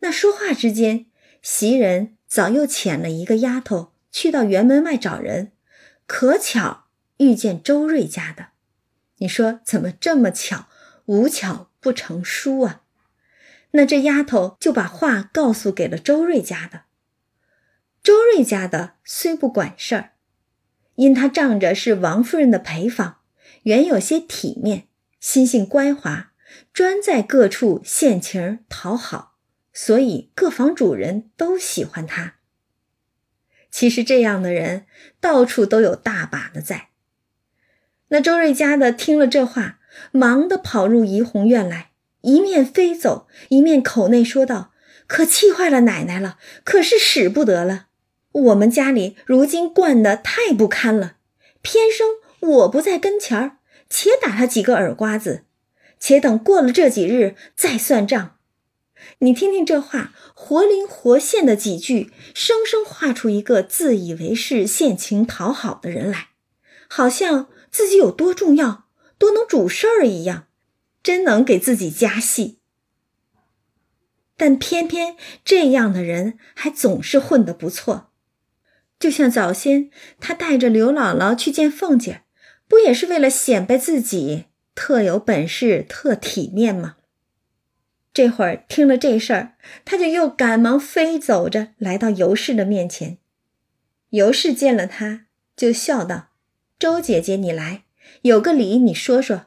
[0.00, 1.06] 那说话之间，
[1.42, 5.52] 袭人早又遣了一个丫头去到园门外找人，
[6.06, 6.86] 可巧
[7.18, 8.48] 遇见周瑞家的。
[9.18, 10.68] 你说怎么这么巧？
[11.06, 12.82] 无巧不成书啊！
[13.70, 16.82] 那这丫头就把话告诉给了周瑞家的。
[18.02, 20.10] 周瑞家的虽不管事儿。
[20.96, 23.18] 因他仗着是王夫人的陪房，
[23.62, 24.88] 原有些体面，
[25.20, 26.32] 心性乖滑，
[26.72, 29.27] 专在各处献情讨好，
[29.80, 32.34] 所以各房主人都喜欢他。
[33.70, 34.86] 其实这样的人
[35.20, 36.88] 到处都有大把的在。
[38.08, 39.78] 那周瑞家的听了这话，
[40.10, 44.72] 忙的跑入怡红院来，一面飞走，一面口内说道
[45.06, 47.86] ：“可气坏了奶奶了，可是使不得了。”
[48.32, 51.18] 我们家里如今惯得太不堪了，
[51.62, 52.08] 偏生
[52.40, 53.58] 我不在跟前儿，
[53.88, 55.44] 且打他几个耳刮子，
[56.00, 58.37] 且等过了这几日再算账。
[59.20, 66.28] 你听听这话，活灵活现的几句，生生画出一个自以为是、献情讨好的人来，
[66.88, 68.84] 好像自己有多重要，
[69.18, 70.46] 多能主事儿一样，
[71.02, 72.60] 真能给自己加戏。
[74.36, 78.12] 但偏偏这样的人还总是混得不错，
[79.00, 79.90] 就像早先
[80.20, 82.22] 他带着刘姥姥去见凤姐，
[82.68, 84.44] 不也是为了显摆自己
[84.76, 86.97] 特有本事、特体面吗？
[88.18, 89.52] 这会儿听了这事儿，
[89.84, 93.18] 他就又赶忙飞走着来到尤氏的面前。
[94.10, 96.30] 尤氏见了他，就笑道
[96.80, 97.84] ：“周姐姐，你来，
[98.22, 99.46] 有个礼你说说。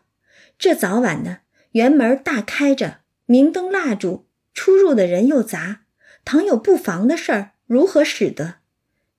[0.58, 1.40] 这早晚的，
[1.74, 5.82] 园门大开着，明灯蜡烛。”出入的人又杂，
[6.24, 8.60] 倘有不防的事儿，如何使得？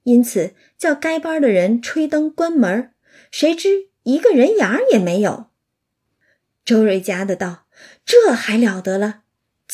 [0.05, 2.95] 因此叫该班的人吹灯关门，
[3.31, 5.51] 谁知一个人影儿也没有。
[6.65, 7.67] 周瑞家的道
[8.07, 9.22] ：“这还了得了！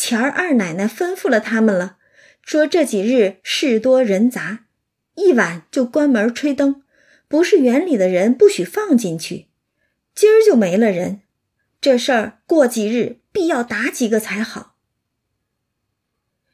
[0.01, 1.96] 前儿二奶奶吩咐了他们了，
[2.40, 4.66] 说这几日事多人杂，
[5.16, 6.84] 一晚就关门吹灯，
[7.26, 9.49] 不是园里的人不许放进去。
[10.14, 11.22] 今儿就没了人，
[11.80, 14.76] 这事儿过几日必要打几个才好。”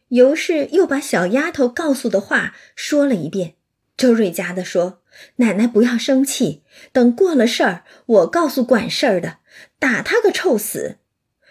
[0.09, 3.57] 尤氏又把小丫头告诉的话说了一遍。
[3.95, 5.03] 周瑞家的说
[5.37, 9.41] ：“奶奶不要生气，等过了事儿，我告诉管事儿的，
[9.79, 10.97] 打他个臭死。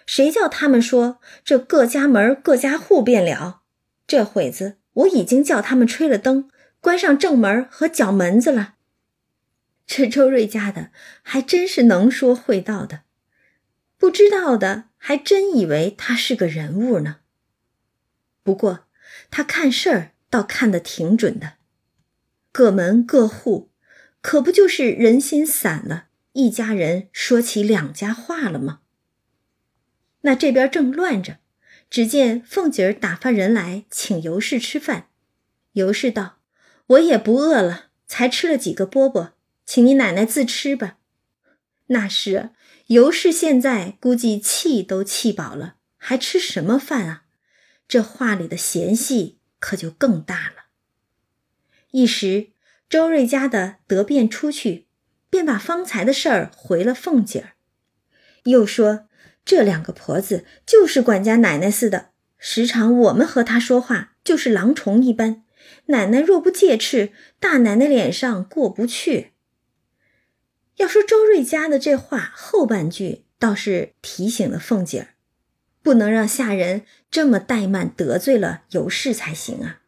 [0.06, 3.62] 谁叫他们说这各家门各家户便了？
[4.06, 6.50] 这会子我已经叫他们吹了灯，
[6.80, 8.74] 关上正门和角门子了。”
[9.86, 10.90] 这周瑞家的
[11.22, 13.02] 还真是能说会道的，
[13.98, 17.16] 不知道的还真以为他是个人物呢。
[18.42, 18.86] 不过，
[19.30, 21.54] 他看事儿倒看得挺准的。
[22.52, 23.70] 各门各户，
[24.22, 28.80] 可不就是人心散了，一家人说起两家话了吗？
[30.26, 31.38] 那这边正乱着，
[31.88, 35.08] 只见凤姐儿打发人来请尤氏吃饭。
[35.72, 36.38] 尤氏道
[36.88, 39.32] ：“我也不饿了，才吃了几个饽饽，
[39.66, 40.98] 请你奶奶自吃吧。”
[41.88, 42.50] 那是
[42.86, 47.24] 尤氏现在估计气都气饱了，还吃什么饭啊？
[47.86, 50.64] 这话里的嫌隙可就更大了。
[51.90, 52.48] 一时，
[52.88, 54.86] 周瑞家的得便出去，
[55.28, 57.52] 便把方才的事儿回了凤姐儿，
[58.44, 59.06] 又说
[59.44, 65.42] 这两个婆子就是管家奶奶似的，时常我们和她说话就是狼虫一般。
[65.86, 69.32] 奶奶若不戒斥，大奶奶脸上过不去。
[70.76, 75.08] 要说周瑞家的这话后半句，倒是提醒了凤姐儿。
[75.82, 79.82] 不能让下人这么怠慢得罪了尤氏才行啊！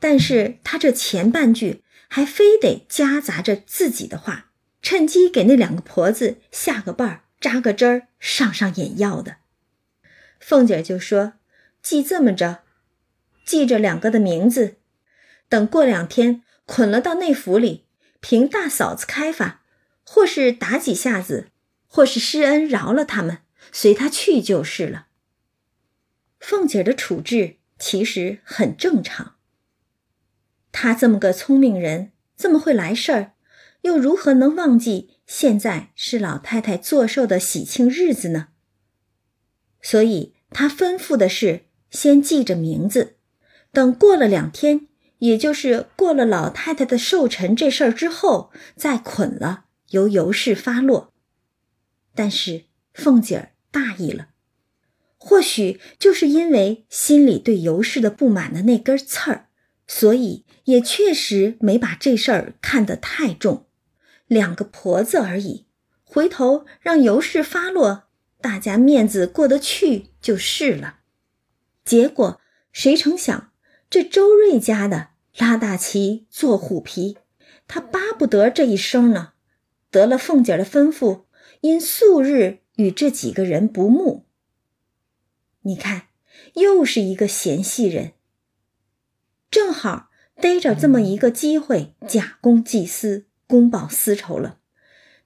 [0.00, 9.36] 但是他这前半句还非得夹杂着自己的话，趁机给那两个婆子下个绊儿、扎个针儿、上上眼药的。
[10.40, 11.34] 凤姐就说
[11.82, 12.62] ：“记这么着，
[13.44, 14.76] 记着两个的名字，
[15.48, 17.86] 等过两天捆了到内府里，
[18.20, 19.62] 凭大嫂子开法，
[20.04, 21.48] 或是打几下子，
[21.86, 23.38] 或是施恩饶了他们，
[23.72, 25.06] 随他去就是了。”
[26.38, 29.36] 凤姐的处置其实很正常。
[30.70, 33.32] 她这么个聪明人，这么会来事儿，
[33.80, 38.48] 又如何能忘记现在是老太太做寿的喜庆日子呢？
[39.82, 43.16] 所以她吩咐的是先记着名字，
[43.72, 51.12] 等过了两天，也就是过了老太太的寿辰这事儿之后，再捆了，由尤氏发落。
[52.14, 52.64] 但是
[52.94, 54.28] 凤姐儿大意了。
[55.18, 59.48] 或许就是因为心里对尤氏的不满的那根刺儿，
[59.88, 63.66] 所以也确实没把这事儿看得太重。
[64.26, 65.66] 两个婆子而已，
[66.04, 68.04] 回头让尤氏发落，
[68.40, 71.00] 大家面子过得去就是了。
[71.84, 72.40] 结果
[72.72, 73.52] 谁成想，
[73.88, 77.18] 这周瑞家的拉大旗做虎皮，
[77.68, 79.34] 他巴不得这一声呢。
[79.90, 81.22] 得了凤姐的吩咐，
[81.60, 84.26] 因素日与这几个人不睦。
[85.62, 86.08] 你看，
[86.54, 88.12] 又是一个嫌隙人，
[89.50, 94.58] 正好逮着这么一个机会，假公济私，公报私仇了。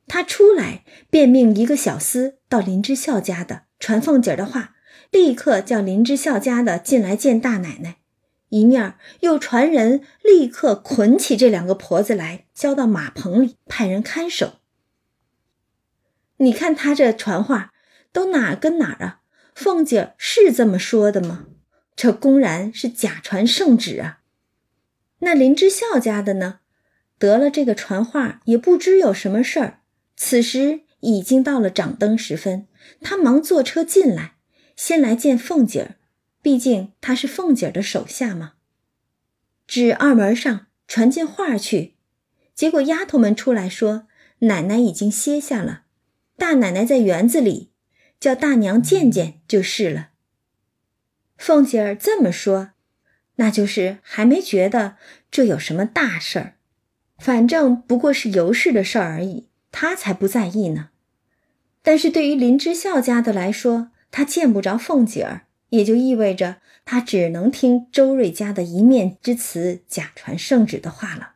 [0.06, 4.74] 他出来便命一个小厮到林之孝家的传凤姐的话，
[5.10, 7.98] 立刻叫林之孝家的进来见大奶奶，
[8.48, 14.54] 一面又传人立刻捆起这两个婆子来，交到马棚里，派人看守。
[16.38, 17.72] 你看他这传话
[18.12, 19.20] 都哪跟哪儿啊？
[19.54, 21.46] 凤姐是这么说的吗？
[21.94, 24.20] 这公然是假传圣旨啊！
[25.18, 26.60] 那林之孝家的呢？
[27.20, 29.80] 得了这个传话，也不知有什么事儿。
[30.16, 32.66] 此时已经到了掌灯时分，
[33.02, 34.36] 他忙坐车进来，
[34.74, 35.94] 先来见凤姐儿，
[36.40, 38.54] 毕竟他是凤姐儿的手下嘛。
[39.66, 41.94] 指二门上传进话去，
[42.54, 44.06] 结果丫头们出来说，
[44.38, 45.82] 奶奶已经歇下了。
[46.38, 47.70] 大奶奶在园子里，
[48.18, 50.08] 叫大娘见见就是了。”
[51.36, 52.70] 凤姐儿这么说，
[53.36, 54.96] 那就是还没觉得
[55.30, 56.54] 这有什么大事儿，
[57.20, 60.88] 反正不过是尤氏的事儿而已，他才不在意呢。
[61.82, 66.56] 但是对于林之孝家的来说，他见不着凤姐儿，也就意味着
[66.86, 71.34] 他只能听周瑞家的一面之词，假传圣旨的话了。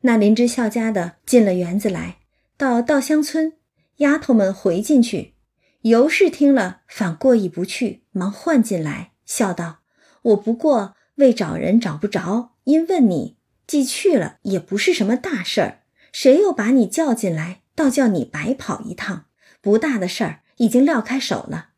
[0.00, 2.18] 那林之孝家的进了园子来，
[2.56, 3.54] 到稻香村，
[3.98, 5.34] 丫头们回进去，
[5.82, 9.78] 尤氏听了反过意不去，忙唤进来，笑道
[10.22, 13.37] ：“我不过为找人找不着，因问你，
[13.68, 19.26] 既去了也不是什么大事儿，谁又把你叫进来？”倒叫你白跑一趟，
[19.60, 21.68] 不大的事儿已经撂开手了。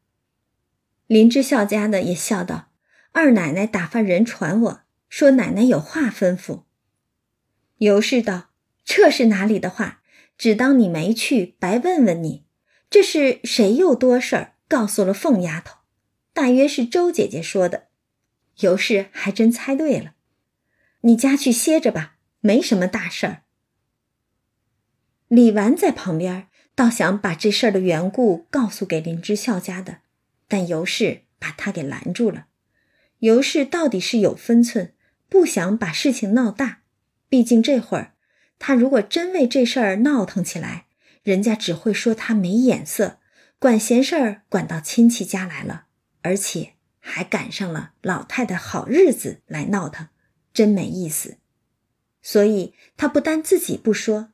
[1.06, 2.70] 林之孝家的也笑道
[3.12, 4.80] ：“二奶奶打发人传我
[5.10, 6.62] 说，奶奶有话吩咐。”
[7.76, 8.48] 尤氏道
[8.82, 10.00] ：“这是哪里的话？
[10.38, 12.46] 只当你没去，白问问你，
[12.88, 14.54] 这是谁又多事儿？
[14.66, 15.80] 告诉了凤丫头，
[16.32, 17.88] 大约是周姐姐说的。”
[18.60, 20.14] 尤氏还真猜对了，
[21.02, 23.42] 你家去歇着吧，没什么大事儿。
[25.28, 29.98] 李纨在旁边，倒想把这事儿的缘故告诉给林之孝家的，
[30.48, 32.46] 但尤氏把他给拦住了。
[33.20, 34.94] 尤氏到底是有分寸，
[35.28, 36.82] 不想把事情闹大。
[37.28, 38.14] 毕竟这会儿，
[38.58, 40.86] 他如果真为这事儿闹腾起来，
[41.22, 43.20] 人家只会说他没眼色，
[43.58, 45.84] 管闲事儿管到亲戚家来了，
[46.22, 50.08] 而且还赶上了老太太好日子来闹腾，
[50.52, 51.38] 真没意思。
[52.22, 54.32] 所以他不但自己不说。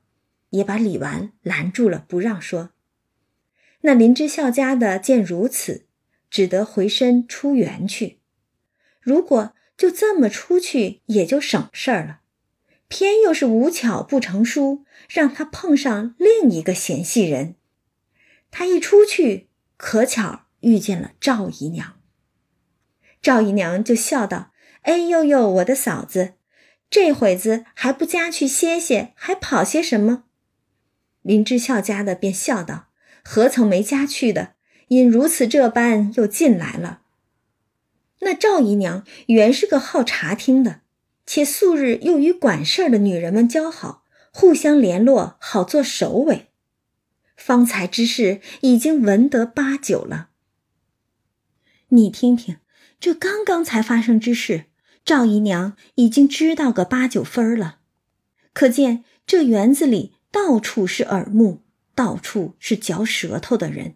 [0.51, 2.71] 也把李纨拦住了，不让说。
[3.81, 5.87] 那林之孝家的见如此，
[6.31, 8.21] 只得回身出园去。
[9.01, 12.21] 如果就这么出去，也就省事儿了。
[12.89, 17.57] 偏又是无巧不成书，让他碰上另一个嫌隙人。
[18.51, 22.01] 他一出去，可巧遇见了赵姨娘。
[23.21, 24.53] 赵姨娘就笑道
[24.87, 26.35] ：“哎呦呦，我的嫂子，
[26.89, 30.25] 这会子还不家去歇歇，还跑些什么？”
[31.23, 32.87] 林之孝家的便笑道
[33.25, 34.55] ：“何曾没家去的？
[34.87, 37.03] 因如此这般又进来了。”
[38.23, 40.83] 那赵姨娘原是个好茶听的，
[41.27, 46.47] 且素日又与管事儿的女人们交好，互相联络，好做首尾。
[47.37, 50.29] 方才之事已经闻得八九了。
[51.89, 52.59] 你听听，
[53.01, 54.67] 这刚刚才发生之事，
[55.07, 57.79] 赵姨娘已经知道个八九分了，
[58.53, 60.13] 可见这园子里。
[60.33, 61.63] 到处是耳目，
[61.95, 63.95] 到处是嚼舌头的人，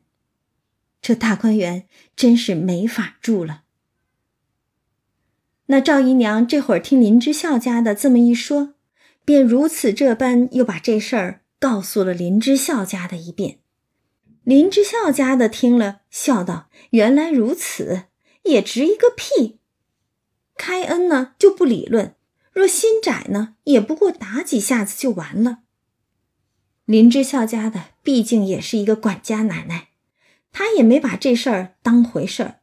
[1.02, 1.86] 这大观园
[2.16, 3.64] 真是没法住了。
[5.66, 8.72] 那赵姨娘这会儿听林之孝家的这么一说，
[9.26, 13.58] 便如此这般又把这事儿告诉了林之孝家的一遍。
[14.42, 18.04] 林之孝家的听了，笑道：“原来如此，
[18.44, 19.59] 也值一个屁！
[20.60, 22.14] 开恩呢就不理论，
[22.52, 25.60] 若心窄呢，也不过打几下子就完了。”
[26.84, 29.88] 林之孝家的毕竟也是一个管家奶奶，
[30.52, 32.60] 她也没把这事儿当回事儿。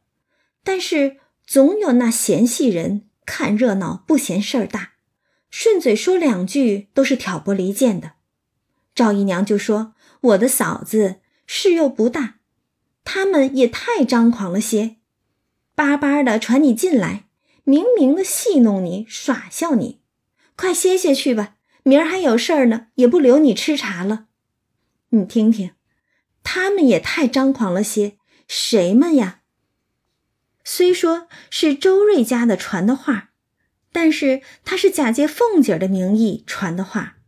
[0.62, 4.92] 但是总有那嫌隙人看热闹不嫌事儿大，
[5.50, 8.12] 顺嘴说两句都是挑拨离间的。
[8.94, 12.36] 赵姨娘就说：“我的嫂子事又不大，
[13.02, 14.96] 他们也太张狂了些，
[15.74, 17.27] 巴巴的传你进来，
[17.68, 20.00] 明明的戏弄你耍笑你，
[20.56, 24.28] 快歇歇去吧。”明儿还有事儿呢，也不留你吃茶了。
[25.10, 25.72] 你听听，
[26.42, 28.16] 他们也太张狂了些。
[28.46, 29.40] 谁们呀？
[30.64, 33.32] 虽说是周瑞家的传的话，
[33.92, 37.18] 但是他是假借凤姐的名义传的话。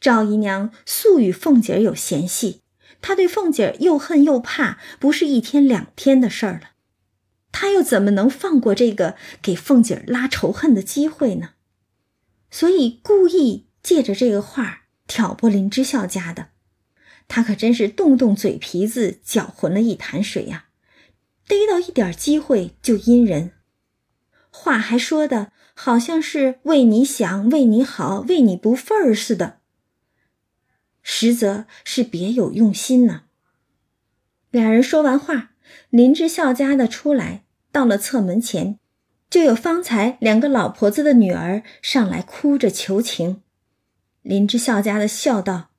[0.00, 2.62] 赵姨娘素与凤姐有嫌隙，
[3.02, 6.69] 她对凤姐又恨又怕，不是一天两天的事儿了。
[7.52, 11.50] 他又怎么能放过这个给凤姐拉仇恨的机会呢？
[12.50, 16.48] 所以故意借着这个话挑拨林之孝家的，
[17.28, 20.66] 他可真是动动嘴皮子搅浑了一潭水呀！
[21.46, 23.52] 逮到一点机会就阴人，
[24.50, 29.58] 话还说的好像是为你想、为你好、为你不忿儿似的，
[31.02, 33.24] 实则是别有用心呢。
[34.50, 35.49] 俩人说完话，
[35.90, 38.78] 林之孝家的出来，到了侧门前。
[39.28, 43.42] 就有方才两个老婆子的女儿上来哭着求情，
[44.22, 45.70] 林之孝家的笑道：“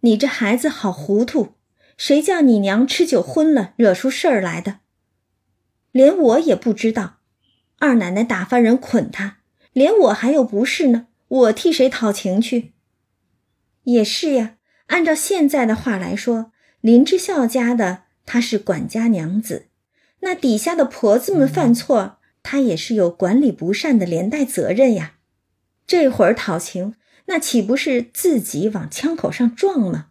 [0.00, 1.52] 你这孩子好糊涂，
[1.98, 4.78] 谁叫你娘吃酒昏了，惹出事儿来的？
[5.90, 7.18] 连我也不知道，
[7.78, 9.40] 二奶奶打发人捆他，
[9.74, 12.72] 连我还有不是呢，我替谁讨情去？
[13.82, 14.56] 也是呀，
[14.86, 19.66] 按照现在的话来说，林之孝家的她是管家娘子，
[20.20, 25.14] 那底下的婆子们犯错，她也是有管理不善的连带责任呀。
[25.86, 26.94] 这会儿讨情，
[27.26, 30.08] 那岂不是自己往枪口上撞吗？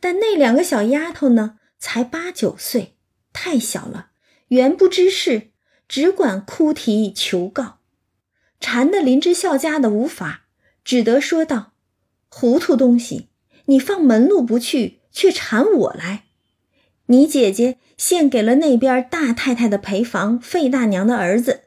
[0.00, 2.94] 但那两个小丫头呢，才八九岁，
[3.32, 4.10] 太小了，
[4.48, 5.50] 原不知事，
[5.88, 7.78] 只管哭啼求告，
[8.60, 10.44] 缠得林之孝家的无法，
[10.84, 11.72] 只得说道
[12.30, 13.30] ：“糊涂东西，
[13.66, 16.26] 你放门路不去，却缠我来。
[17.10, 21.62] 你姐姐献给了那边大太太的陪房费大娘的儿子，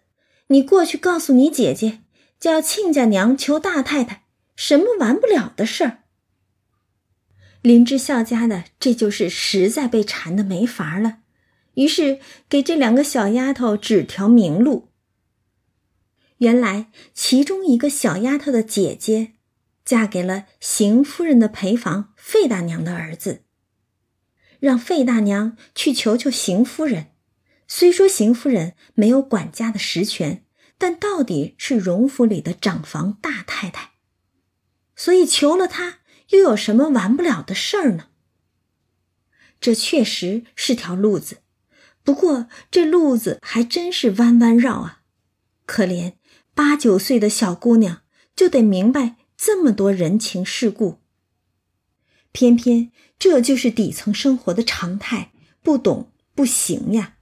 [0.48, 2.02] 你过去告诉你姐姐，
[2.40, 4.26] 叫亲家娘求大太太，
[4.56, 5.98] 什么完不了的事儿。”
[7.64, 11.20] 林之孝家的这就是实在被缠的没法了，
[11.74, 14.90] 于是给这两个小丫头指条明路。
[16.38, 19.34] 原来其中一个小丫头的姐姐，
[19.86, 23.44] 嫁给了邢夫人的陪房费大娘的儿子，
[24.62, 27.08] 让费大娘去求求邢夫人。
[27.68, 30.46] 虽说邢夫人没有管家的实权，
[30.78, 33.92] 但到底是荣府里的长房大太太，
[34.96, 35.98] 所以求了她。
[36.30, 38.08] 又有什么完不了的事儿呢？
[39.60, 41.40] 这确实是条路子，
[42.06, 45.02] 不过这路子还真是弯弯绕啊！
[45.66, 46.14] 可怜
[46.54, 48.04] 八九岁的小姑娘
[48.34, 51.00] 就得明白这么多人情世故，
[52.32, 57.18] 偏偏这就是底层生活的常态，不懂不行呀！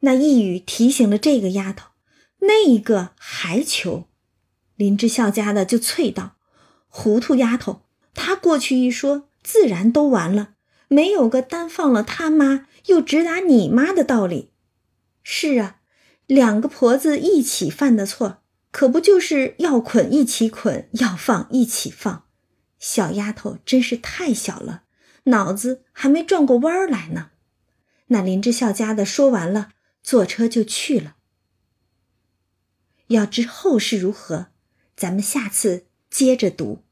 [0.00, 1.90] 那一语提醒了这个丫头，
[2.40, 4.08] 那一个还求，
[4.74, 6.34] 林之孝家的就啐道。
[6.88, 7.82] 糊涂丫头，
[8.12, 10.54] 她过去一说，自然都完了，
[10.88, 14.50] 没有个单放了他妈又直打你妈的道理。
[15.22, 15.76] 是啊，
[16.26, 18.42] 两个婆子一起犯的错，
[18.72, 22.24] 可不就是要捆一起捆，要放一起放？
[22.80, 24.82] 小丫头真是太小了，
[25.26, 27.30] 脑子还没转过弯来呢。
[28.06, 29.70] 那林之孝家的说完了，
[30.02, 31.14] 坐车就去了。
[33.06, 34.48] 要知后事如何，
[34.96, 35.86] 咱们下次。
[36.10, 36.82] 接着读。